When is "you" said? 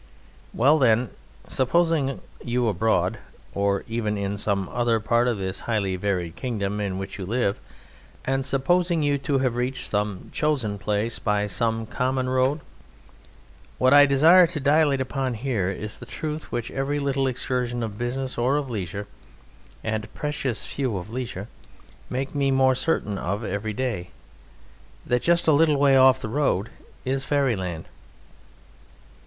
2.43-2.67, 7.19-7.25, 9.03-9.19